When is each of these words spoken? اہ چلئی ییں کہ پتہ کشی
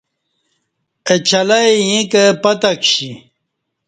اہ 1.09 1.15
چلئی 1.27 1.73
ییں 1.87 2.03
کہ 2.11 2.23
پتہ 2.41 2.71
کشی 2.81 3.11